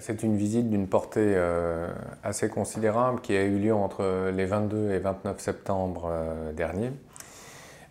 C'est 0.00 0.22
une 0.22 0.36
visite 0.36 0.70
d'une 0.70 0.86
portée 0.86 1.32
euh, 1.34 1.88
assez 2.22 2.48
considérable 2.48 3.20
qui 3.20 3.36
a 3.36 3.42
eu 3.42 3.58
lieu 3.58 3.74
entre 3.74 4.30
les 4.30 4.44
22 4.44 4.92
et 4.92 4.98
29 4.98 5.40
septembre 5.40 6.08
euh, 6.10 6.52
dernier. 6.52 6.92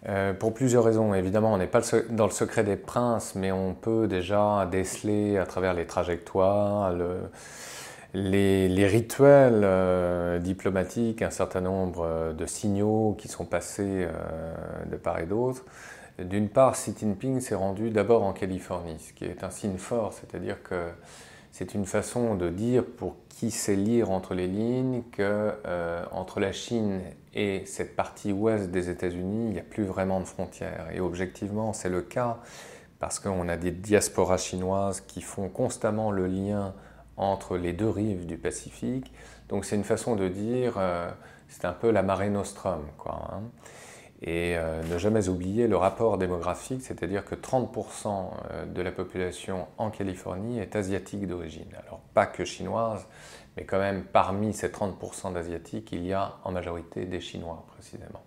Euh, 0.07 0.33
pour 0.33 0.53
plusieurs 0.53 0.83
raisons. 0.83 1.13
Évidemment, 1.13 1.53
on 1.53 1.57
n'est 1.57 1.67
pas 1.67 1.81
dans 2.09 2.25
le 2.25 2.31
secret 2.31 2.63
des 2.63 2.75
princes, 2.75 3.35
mais 3.35 3.51
on 3.51 3.73
peut 3.73 4.07
déjà 4.07 4.67
déceler 4.71 5.37
à 5.37 5.45
travers 5.45 5.73
les 5.73 5.85
trajectoires, 5.85 6.93
les, 8.13 8.87
rituels 8.87 10.39
diplomatiques, 10.41 11.23
un 11.23 11.31
certain 11.31 11.61
nombre 11.61 12.33
de 12.33 12.45
signaux 12.45 13.17
qui 13.17 13.27
sont 13.27 13.45
passés 13.45 14.07
de 14.89 14.95
part 14.97 15.19
et 15.19 15.25
d'autre. 15.25 15.65
D'une 16.19 16.47
part, 16.47 16.73
Xi 16.73 16.93
Jinping 16.97 17.41
s'est 17.41 17.55
rendu 17.55 17.89
d'abord 17.89 18.23
en 18.23 18.33
Californie, 18.33 18.99
ce 18.99 19.13
qui 19.13 19.25
est 19.25 19.43
un 19.43 19.49
signe 19.49 19.77
fort, 19.77 20.13
c'est-à-dire 20.13 20.61
que 20.63 20.75
c'est 21.57 21.73
une 21.73 21.87
façon 21.87 22.35
de 22.35 22.51
dire, 22.51 22.85
pour 22.85 23.15
qui 23.29 23.49
sait 23.49 23.75
lire 23.75 24.11
entre 24.11 24.35
les 24.35 24.45
lignes, 24.45 25.01
que 25.11 25.53
euh, 25.65 26.05
entre 26.11 26.39
la 26.39 26.51
Chine 26.51 27.01
et 27.33 27.65
cette 27.65 27.95
partie 27.95 28.31
ouest 28.31 28.69
des 28.69 28.91
États-Unis, 28.91 29.47
il 29.47 29.53
n'y 29.53 29.59
a 29.59 29.63
plus 29.63 29.83
vraiment 29.83 30.19
de 30.19 30.25
frontières. 30.25 30.89
Et 30.93 30.99
objectivement, 30.99 31.73
c'est 31.73 31.89
le 31.89 32.03
cas 32.03 32.37
parce 32.99 33.17
qu'on 33.17 33.49
a 33.49 33.57
des 33.57 33.71
diasporas 33.71 34.37
chinoises 34.37 35.01
qui 35.01 35.23
font 35.23 35.49
constamment 35.49 36.11
le 36.11 36.27
lien 36.27 36.75
entre 37.15 37.57
les 37.57 37.73
deux 37.73 37.89
rives 37.89 38.27
du 38.27 38.37
Pacifique. 38.37 39.11
Donc 39.49 39.65
c'est 39.65 39.77
une 39.77 39.83
façon 39.83 40.15
de 40.15 40.27
dire, 40.27 40.75
euh, 40.77 41.09
c'est 41.49 41.65
un 41.65 41.73
peu 41.73 41.89
la 41.89 42.03
marée 42.03 42.29
nostrum. 42.29 42.85
Quoi, 42.99 43.31
hein. 43.33 43.41
Et 44.23 44.55
euh, 44.57 44.81
ne 44.91 44.97
jamais 44.97 45.29
oublier 45.29 45.67
le 45.67 45.77
rapport 45.77 46.17
démographique, 46.17 46.81
c'est-à-dire 46.81 47.23
que 47.23 47.35
30% 47.35 48.31
euh, 48.51 48.65
de 48.65 48.81
la 48.81 48.91
population 48.91 49.67
en 49.77 49.91
Californie 49.91 50.59
est 50.59 50.75
asiatique 50.75 51.27
d'origine. 51.27 51.67
Alors 51.85 51.99
pas 52.15 52.25
que 52.25 52.43
chinoise, 52.43 53.05
mais 53.55 53.65
quand 53.65 53.77
même 53.77 54.03
parmi 54.03 54.53
ces 54.53 54.69
30% 54.69 55.33
d'asiatiques, 55.33 55.91
il 55.91 56.03
y 56.03 56.13
a 56.13 56.33
en 56.43 56.51
majorité 56.51 57.05
des 57.05 57.21
Chinois 57.21 57.63
précisément. 57.67 58.23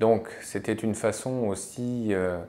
Donc 0.00 0.30
c'était 0.40 0.72
une 0.72 0.94
façon 0.94 1.46
aussi 1.46 2.14
euh, 2.14 2.42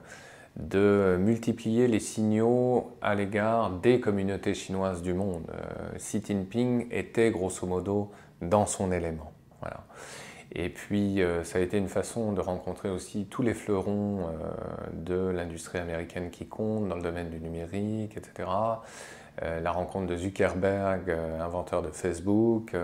de 0.56 1.18
multiplier 1.20 1.86
les 1.86 2.00
signaux 2.00 2.96
à 3.02 3.14
l'égard 3.14 3.70
des 3.70 4.00
communautés 4.00 4.54
chinoises 4.54 5.02
du 5.02 5.12
monde. 5.12 5.50
Xi 5.98 6.22
Jinping 6.24 6.86
était 6.90 7.30
grosso 7.30 7.66
modo 7.66 8.10
dans 8.40 8.64
son 8.64 8.90
élément. 8.90 9.32
Voilà. 9.60 9.84
Et 10.54 10.68
puis, 10.68 11.20
euh, 11.20 11.42
ça 11.42 11.58
a 11.58 11.60
été 11.60 11.78
une 11.78 11.88
façon 11.88 12.32
de 12.32 12.40
rencontrer 12.40 12.88
aussi 12.88 13.26
tous 13.26 13.42
les 13.42 13.54
fleurons 13.54 14.28
euh, 14.28 14.32
de 14.92 15.30
l'industrie 15.30 15.78
américaine 15.78 16.30
qui 16.30 16.46
comptent 16.46 16.88
dans 16.88 16.94
le 16.94 17.02
domaine 17.02 17.30
du 17.30 17.40
numérique, 17.40 18.16
etc. 18.16 18.48
Euh, 19.42 19.60
la 19.60 19.72
rencontre 19.72 20.06
de 20.06 20.16
Zuckerberg, 20.16 21.10
inventeur 21.40 21.82
de 21.82 21.90
Facebook, 21.90 22.76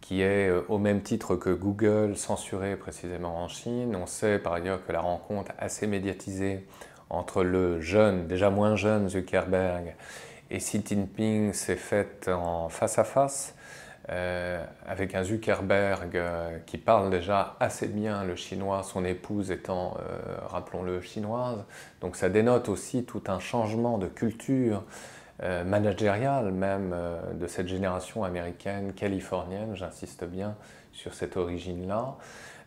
qui 0.00 0.22
est 0.22 0.50
au 0.68 0.78
même 0.78 1.02
titre 1.02 1.34
que 1.34 1.50
Google 1.50 2.16
censuré 2.16 2.76
précisément 2.76 3.42
en 3.42 3.48
Chine. 3.48 3.96
On 3.96 4.06
sait 4.06 4.38
par 4.38 4.52
ailleurs 4.52 4.86
que 4.86 4.92
la 4.92 5.00
rencontre 5.00 5.50
assez 5.58 5.86
médiatisée 5.86 6.66
entre 7.10 7.42
le 7.42 7.80
jeune, 7.80 8.28
déjà 8.28 8.50
moins 8.50 8.76
jeune 8.76 9.08
Zuckerberg 9.08 9.94
et 10.50 10.58
Xi 10.58 10.82
Jinping 10.84 11.52
s'est 11.52 11.76
faite 11.76 12.28
en 12.28 12.68
face 12.68 12.98
à 12.98 13.04
face. 13.04 13.54
Euh, 14.10 14.62
avec 14.86 15.14
un 15.14 15.24
Zuckerberg 15.24 16.14
euh, 16.14 16.58
qui 16.66 16.76
parle 16.76 17.08
déjà 17.08 17.56
assez 17.58 17.88
bien 17.88 18.22
le 18.24 18.36
chinois, 18.36 18.82
son 18.82 19.02
épouse 19.02 19.50
étant, 19.50 19.96
euh, 19.98 20.36
rappelons-le, 20.46 21.00
chinoise. 21.00 21.64
Donc 22.02 22.16
ça 22.16 22.28
dénote 22.28 22.68
aussi 22.68 23.04
tout 23.04 23.22
un 23.28 23.38
changement 23.38 23.98
de 23.98 24.06
culture 24.06 24.84
managériale 25.66 26.52
même 26.52 26.94
de 27.34 27.48
cette 27.48 27.66
génération 27.66 28.22
américaine, 28.22 28.92
californienne, 28.92 29.74
j'insiste 29.74 30.24
bien 30.24 30.54
sur 30.92 31.12
cette 31.12 31.36
origine-là, 31.36 32.14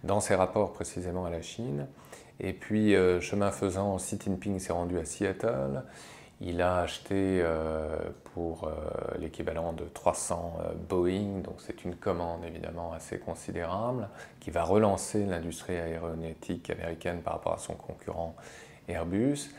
dans 0.04 0.20
ses 0.20 0.36
rapports 0.36 0.74
précisément 0.74 1.26
à 1.26 1.30
la 1.30 1.42
Chine. 1.42 1.88
Et 2.42 2.52
puis, 2.52 2.94
chemin 3.22 3.52
faisant, 3.52 3.96
Xi 3.96 4.20
Jinping 4.22 4.60
s'est 4.60 4.74
rendu 4.74 5.00
à 5.00 5.06
Seattle. 5.06 5.82
Il 6.40 6.62
a 6.62 6.82
acheté 6.82 7.42
euh, 7.42 7.98
pour 8.36 8.66
euh, 8.66 8.72
l'équivalent 9.20 9.74
de 9.74 9.86
300 9.86 10.60
euh, 10.60 10.74
Boeing, 10.88 11.42
donc 11.42 11.56
c'est 11.58 11.84
une 11.84 11.96
commande 11.96 12.46
évidemment 12.46 12.94
assez 12.94 13.18
considérable 13.18 14.08
qui 14.40 14.52
va 14.52 14.64
relancer 14.64 15.26
l'industrie 15.26 15.78
aéronautique 15.78 16.70
américaine 16.70 17.22
par 17.22 17.34
rapport 17.34 17.54
à 17.54 17.58
son 17.58 17.74
concurrent 17.74 18.36
Airbus. 18.88 19.50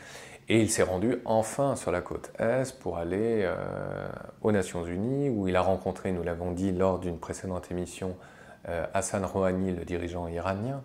Et 0.47 0.61
il 0.61 0.69
s'est 0.69 0.83
rendu 0.83 1.17
enfin 1.25 1.75
sur 1.75 1.91
la 1.91 2.01
côte 2.01 2.31
Est 2.39 2.79
pour 2.79 2.97
aller 2.97 3.47
aux 4.41 4.51
Nations 4.51 4.83
Unies 4.83 5.29
où 5.29 5.47
il 5.47 5.55
a 5.55 5.61
rencontré, 5.61 6.11
nous 6.11 6.23
l'avons 6.23 6.53
dit 6.53 6.71
lors 6.71 6.97
d'une 6.97 7.19
précédente 7.19 7.69
émission, 7.69 8.15
Hassan 8.95 9.23
Rouhani, 9.25 9.75
le 9.75 9.85
dirigeant 9.85 10.27
iranien. 10.27 10.81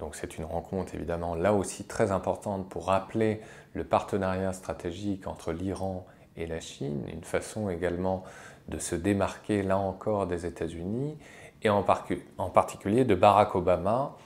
Donc 0.00 0.16
c'est 0.16 0.38
une 0.38 0.44
rencontre 0.44 0.94
évidemment 0.94 1.34
là 1.34 1.52
aussi 1.52 1.84
très 1.84 2.10
importante 2.10 2.68
pour 2.68 2.86
rappeler 2.86 3.40
le 3.74 3.84
partenariat 3.84 4.52
stratégique 4.52 5.26
entre 5.26 5.52
l'Iran 5.52 6.06
et 6.36 6.46
la 6.46 6.58
Chine, 6.58 7.04
une 7.12 7.22
façon 7.22 7.68
également 7.68 8.24
de 8.68 8.78
se 8.78 8.96
démarquer 8.96 9.62
là 9.62 9.76
encore 9.76 10.26
des 10.26 10.46
États-Unis 10.46 11.18
et 11.62 11.68
en, 11.68 11.82
particulier 11.82 13.04
de 13.04 13.14
Barack 13.14 13.54
Obama 13.54 14.16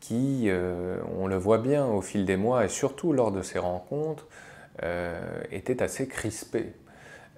qui, 0.00 0.44
euh, 0.46 0.98
on 1.18 1.26
le 1.26 1.36
voit 1.36 1.58
bien 1.58 1.86
au 1.86 2.02
fil 2.02 2.26
des 2.26 2.36
mois 2.36 2.66
et 2.66 2.68
surtout 2.68 3.12
lors 3.12 3.32
de 3.32 3.40
ces 3.40 3.58
rencontres, 3.58 4.26
euh, 4.82 5.40
était 5.50 5.82
assez 5.82 6.06
crispé 6.06 6.74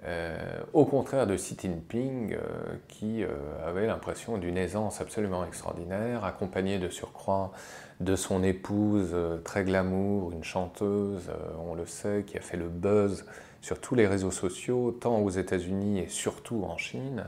euh, 0.04 0.36
au 0.72 0.84
contraire 0.84 1.26
de 1.26 1.34
Xi 1.34 1.56
Jinping, 1.60 2.34
euh, 2.34 2.38
qui 2.86 3.24
euh, 3.24 3.28
avait 3.66 3.86
l'impression 3.86 4.38
d'une 4.38 4.56
aisance 4.56 5.00
absolument 5.00 5.44
extraordinaire, 5.44 6.24
accompagné 6.24 6.78
de 6.78 6.88
surcroît 6.88 7.52
de 8.00 8.14
son 8.14 8.44
épouse 8.44 9.16
très 9.42 9.64
glamour, 9.64 10.30
une 10.30 10.44
chanteuse, 10.44 11.32
on 11.68 11.74
le 11.74 11.84
sait, 11.84 12.22
qui 12.24 12.38
a 12.38 12.40
fait 12.40 12.56
le 12.56 12.68
buzz 12.68 13.24
sur 13.60 13.80
tous 13.80 13.96
les 13.96 14.06
réseaux 14.06 14.30
sociaux, 14.30 14.92
tant 14.92 15.18
aux 15.18 15.30
États-Unis 15.30 15.98
et 15.98 16.08
surtout 16.08 16.62
en 16.64 16.76
Chine. 16.76 17.24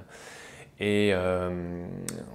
Et 0.81 1.15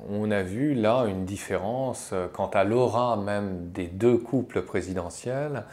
on 0.07 0.29
a 0.29 0.44
vu 0.44 0.75
là 0.75 1.06
une 1.07 1.25
différence 1.25 2.13
quant 2.33 2.50
à 2.50 2.63
l'aura 2.63 3.17
même 3.17 3.72
des 3.72 3.88
deux 3.88 4.17
couples 4.17 4.61
présidentiels. 4.61 5.63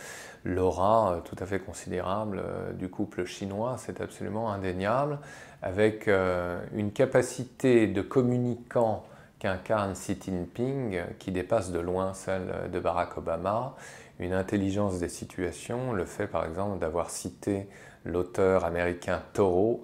L'aura 0.45 1.13
euh, 1.15 1.21
tout 1.21 1.37
à 1.39 1.47
fait 1.47 1.61
considérable 1.61 2.43
euh, 2.45 2.73
du 2.73 2.89
couple 2.89 3.25
chinois, 3.25 3.77
c'est 3.79 4.01
absolument 4.01 4.53
indéniable, 4.53 5.19
avec 5.63 6.09
euh, 6.09 6.61
une 6.75 6.91
capacité 6.91 7.87
de 7.87 8.03
communicant 8.03 9.05
qu'incarne 9.39 9.93
Xi 9.93 10.19
Jinping 10.21 11.01
qui 11.19 11.31
dépasse 11.31 11.71
de 11.71 11.79
loin 11.79 12.13
celle 12.15 12.71
de 12.73 12.81
Barack 12.81 13.19
Obama, 13.19 13.77
une 14.19 14.33
intelligence 14.33 14.99
des 14.99 15.09
situations, 15.09 15.93
le 15.93 16.05
fait 16.05 16.27
par 16.27 16.45
exemple 16.45 16.79
d'avoir 16.79 17.11
cité 17.11 17.69
l'auteur 18.05 18.65
américain 18.65 19.21
Thoreau, 19.33 19.83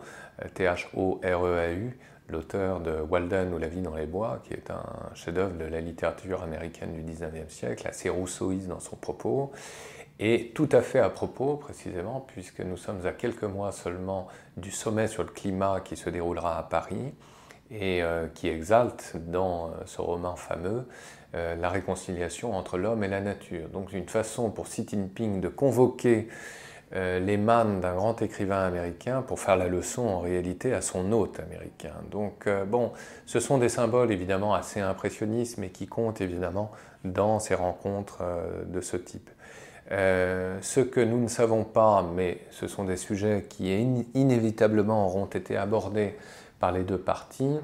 T-H-O-R-E-A-U, 0.55 1.99
l'auteur 2.29 2.81
de 2.81 3.01
Walden 3.01 3.53
ou 3.55 3.59
La 3.59 3.69
vie 3.69 3.81
dans 3.81 3.95
les 3.95 4.07
bois, 4.07 4.41
qui 4.45 4.55
est 4.55 4.71
un 4.71 5.15
chef-d'œuvre 5.15 5.57
de 5.57 5.65
la 5.65 5.81
littérature 5.81 6.43
américaine 6.43 6.93
du 6.93 7.03
19e 7.03 7.49
siècle, 7.49 7.87
assez 7.89 8.09
rousseauiste 8.09 8.67
dans 8.67 8.81
son 8.81 8.97
propos, 8.97 9.53
et 10.21 10.51
tout 10.55 10.69
à 10.73 10.83
fait 10.83 10.99
à 10.99 11.11
propos, 11.11 11.57
précisément, 11.57 12.25
puisque 12.27 12.61
nous 12.61 12.77
sommes 12.77 13.07
à 13.07 13.13
quelques 13.13 13.45
mois 13.45 13.71
seulement 13.71 14.27
du 14.57 14.71
sommet 14.71 15.07
sur 15.07 15.23
le 15.23 15.31
climat 15.31 15.81
qui 15.81 15.97
se 15.97 16.11
déroulera 16.11 16.59
à 16.59 16.63
Paris 16.65 17.15
et 17.71 18.03
euh, 18.03 18.27
qui 18.29 18.49
exalte 18.49 19.15
dans 19.29 19.67
euh, 19.67 19.71
ce 19.87 20.01
roman 20.01 20.35
fameux 20.37 20.89
euh, 21.35 21.55
la 21.57 21.69
réconciliation 21.69 22.57
entre 22.57 22.79
l'homme 22.79 23.05
et 23.05 23.09
la 23.09 23.21
nature. 23.21 23.69
Donc 23.69 23.93
une 23.93 24.09
façon 24.09 24.51
pour 24.51 24.67
Xi 24.67 24.87
Jinping 24.89 25.41
de 25.41 25.49
convoquer 25.49 26.29
les 26.93 27.37
mannes 27.37 27.81
d'un 27.81 27.95
grand 27.95 28.23
écrivain 28.23 28.65
américain 28.65 29.23
pour 29.23 29.39
faire 29.41 29.57
la 29.57 29.69
leçon 29.69 30.07
en 30.07 30.21
réalité 30.21 30.73
à 30.73 30.81
son 30.81 31.13
hôte 31.13 31.39
américain. 31.39 31.93
Donc 32.11 32.49
bon, 32.67 32.93
ce 33.27 33.41
sont 33.41 33.59
des 33.59 33.69
symboles 33.69 34.11
évidemment 34.11 34.55
assez 34.55 34.81
impressionnistes 34.81 35.59
mais 35.59 35.69
qui 35.69 35.87
comptent 35.87 36.23
évidemment 36.23 36.71
dans 37.05 37.41
ces 37.41 37.55
rencontres 37.55 38.23
de 38.67 38.81
ce 38.81 38.97
type. 38.97 39.31
Euh, 39.91 40.59
ce 40.61 40.81
que 40.81 41.01
nous 41.01 41.21
ne 41.21 41.29
savons 41.29 41.65
pas, 41.65 42.05
mais 42.15 42.39
ce 42.51 42.67
sont 42.67 42.85
des 42.85 42.97
sujets 42.97 43.47
qui 43.49 43.73
inévitablement 44.15 45.07
auront 45.07 45.27
été 45.27 45.57
abordés 45.57 46.15
par 46.61 46.73
les 46.73 46.83
deux 46.83 46.99
parties, 46.99 47.57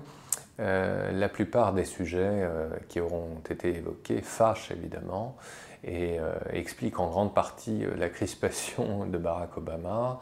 euh, 0.61 1.13
la 1.13 1.29
plupart 1.29 1.73
des 1.75 1.85
sujets 1.85 2.21
euh, 2.23 2.69
qui 2.89 3.01
auront 3.01 3.41
été 3.51 3.77
évoqués 3.77 4.23
fâchent 4.23 4.71
évidemment 4.71 5.37
et 5.87 6.19
expliquent 6.51 6.99
en 6.99 7.09
grande 7.09 7.35
partie 7.35 7.85
la 7.97 8.09
crispation 8.09 9.07
de 9.11 9.19
Barack 9.19 9.57
Obama. 9.57 10.21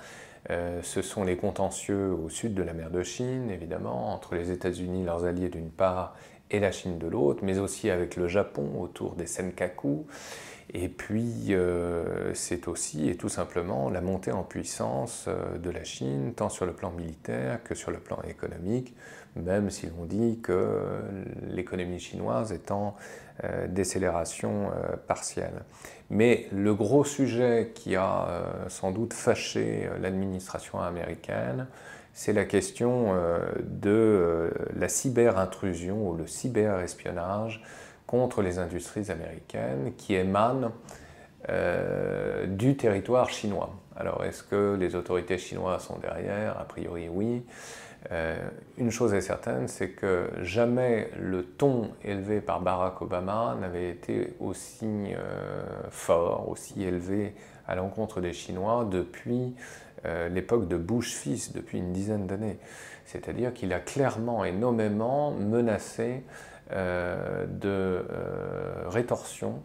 ce 0.48 1.02
sont 1.02 1.24
les 1.24 1.36
contentieux 1.36 2.12
au 2.12 2.28
sud 2.28 2.54
de 2.54 2.62
la 2.62 2.72
mer 2.72 2.90
de 2.90 3.02
Chine, 3.02 3.50
évidemment, 3.50 4.12
entre 4.12 4.34
les 4.34 4.50
États-Unis, 4.50 5.04
leurs 5.04 5.24
alliés 5.24 5.48
d'une 5.48 5.70
part, 5.70 6.14
et 6.52 6.60
la 6.60 6.70
Chine 6.70 6.98
de 6.98 7.08
l'autre, 7.08 7.40
mais 7.42 7.58
aussi 7.58 7.90
avec 7.90 8.16
le 8.16 8.28
Japon 8.28 8.70
autour 8.78 9.14
des 9.14 9.26
Senkaku. 9.26 10.06
Et 10.74 10.88
puis, 10.88 11.48
euh, 11.50 12.32
c'est 12.34 12.66
aussi 12.66 13.10
et 13.10 13.16
tout 13.16 13.28
simplement 13.28 13.90
la 13.90 14.00
montée 14.00 14.32
en 14.32 14.42
puissance 14.42 15.26
euh, 15.28 15.58
de 15.58 15.70
la 15.70 15.84
Chine, 15.84 16.32
tant 16.34 16.48
sur 16.48 16.64
le 16.64 16.72
plan 16.72 16.90
militaire 16.90 17.62
que 17.62 17.74
sur 17.74 17.90
le 17.90 17.98
plan 17.98 18.18
économique, 18.26 18.94
même 19.36 19.70
si 19.70 19.86
l'on 19.86 20.04
dit 20.04 20.40
que 20.42 20.80
l'économie 21.48 21.98
chinoise 21.98 22.52
est 22.52 22.70
en 22.70 22.96
euh, 23.44 23.66
décélération 23.66 24.70
partielle. 25.06 25.64
Mais 26.10 26.46
le 26.52 26.74
gros 26.74 27.04
sujet 27.04 27.72
qui 27.74 27.96
a 27.96 28.44
sans 28.68 28.92
doute 28.92 29.14
fâché 29.14 29.88
l'administration 30.00 30.80
américaine, 30.80 31.66
c'est 32.12 32.32
la 32.32 32.44
question 32.44 33.14
de 33.62 34.52
la 34.76 34.88
cyber-intrusion 34.88 36.08
ou 36.10 36.14
le 36.14 36.26
cyber-espionnage 36.26 37.62
contre 38.06 38.42
les 38.42 38.58
industries 38.58 39.10
américaines 39.10 39.92
qui 39.96 40.14
émanent 40.14 40.72
euh, 41.48 42.46
du 42.46 42.76
territoire 42.76 43.30
chinois. 43.30 43.70
Alors 43.96 44.24
est-ce 44.24 44.44
que 44.44 44.76
les 44.78 44.94
autorités 44.94 45.38
chinoises 45.38 45.82
sont 45.82 45.98
derrière? 45.98 46.56
A 46.60 46.64
priori 46.64 47.08
oui. 47.08 47.44
Euh, 48.10 48.36
une 48.78 48.90
chose 48.90 49.14
est 49.14 49.20
certaine, 49.20 49.66
c'est 49.66 49.90
que 49.90 50.28
jamais 50.42 51.10
le 51.18 51.44
ton 51.44 51.90
élevé 52.04 52.40
par 52.40 52.60
Barack 52.60 53.00
Obama 53.00 53.56
n'avait 53.60 53.90
été 53.90 54.34
aussi 54.40 54.86
euh, 54.86 55.62
fort, 55.90 56.48
aussi 56.48 56.82
élevé 56.82 57.34
à 57.66 57.76
l'encontre 57.76 58.20
des 58.20 58.32
Chinois 58.32 58.86
depuis 58.90 59.54
l'époque 60.04 60.68
de 60.68 60.76
Bush 60.76 61.14
fils, 61.14 61.52
depuis 61.52 61.78
une 61.78 61.92
dizaine 61.92 62.26
d'années. 62.26 62.58
C'est-à-dire 63.04 63.52
qu'il 63.52 63.72
a 63.72 63.80
clairement 63.80 64.44
et 64.44 64.52
nommément 64.52 65.32
menacé 65.32 66.24
euh, 66.72 67.44
de 67.46 67.68
euh, 67.68 68.02
rétorsion 68.86 69.62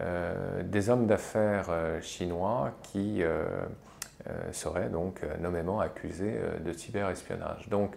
euh, 0.00 0.62
des 0.62 0.90
hommes 0.90 1.06
d'affaires 1.06 1.70
chinois 2.02 2.72
qui 2.82 3.22
seraient 4.52 4.90
donc 4.90 5.22
nommément 5.40 5.80
accusés 5.80 6.38
de 6.62 6.72
cyberespionnage. 6.72 7.68
Donc, 7.70 7.94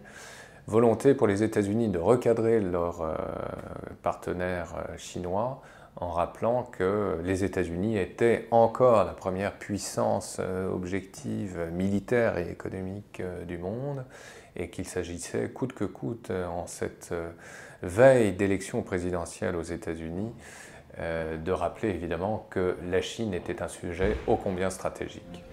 volonté 0.68 1.14
pour 1.14 1.28
les 1.28 1.44
États-Unis 1.44 1.90
de 1.90 2.00
recadrer 2.00 2.62
leurs 2.62 3.18
partenaires 4.02 4.76
chinois 4.98 5.62
en 5.96 6.10
rappelant 6.10 6.64
que 6.64 7.20
les 7.24 7.44
États-Unis 7.44 7.98
étaient 7.98 8.48
encore 8.52 9.06
la 9.06 9.14
première 9.14 9.54
puissance 9.54 10.40
objective 10.74 11.70
militaire 11.72 12.38
et 12.38 12.50
économique 12.50 13.22
du 13.48 13.58
monde 13.58 14.04
et 14.56 14.70
qu'il 14.70 14.88
s'agissait 14.88 15.50
coûte 15.50 15.74
que 15.74 15.86
coûte 15.86 16.32
en 16.32 16.68
cette 16.68 17.14
veille 17.84 18.32
d'élection 18.32 18.82
présidentielle 18.82 19.56
aux 19.56 19.62
États-Unis, 19.64 20.32
euh, 21.00 21.38
de 21.38 21.52
rappeler 21.52 21.90
évidemment 21.90 22.48
que 22.50 22.78
la 22.90 23.02
Chine 23.02 23.34
était 23.34 23.62
un 23.62 23.68
sujet 23.68 24.18
ô 24.28 24.38
combien 24.38 24.70
stratégique. 24.70 25.44